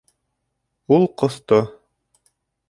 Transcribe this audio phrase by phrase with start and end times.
[0.97, 1.61] Ул ҡоҫто